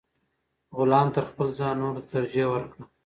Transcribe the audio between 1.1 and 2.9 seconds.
تر خپل ځان نورو ته ترجیح ورکړه.